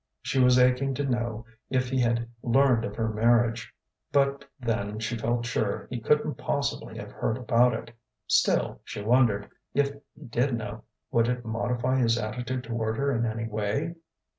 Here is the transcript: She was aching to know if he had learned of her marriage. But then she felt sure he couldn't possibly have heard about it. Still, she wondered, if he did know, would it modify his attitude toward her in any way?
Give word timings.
She 0.23 0.39
was 0.39 0.57
aching 0.57 0.95
to 0.95 1.03
know 1.05 1.45
if 1.69 1.91
he 1.91 2.01
had 2.01 2.27
learned 2.41 2.85
of 2.85 2.95
her 2.95 3.07
marriage. 3.09 3.71
But 4.11 4.43
then 4.59 4.97
she 4.97 5.15
felt 5.15 5.45
sure 5.45 5.85
he 5.91 5.99
couldn't 5.99 6.39
possibly 6.39 6.97
have 6.97 7.11
heard 7.11 7.37
about 7.37 7.75
it. 7.75 7.91
Still, 8.25 8.81
she 8.83 9.03
wondered, 9.03 9.47
if 9.75 9.93
he 10.15 10.23
did 10.25 10.55
know, 10.57 10.85
would 11.11 11.27
it 11.27 11.45
modify 11.45 11.99
his 11.99 12.17
attitude 12.17 12.63
toward 12.63 12.97
her 12.97 13.15
in 13.15 13.27
any 13.27 13.47
way? 13.47 13.93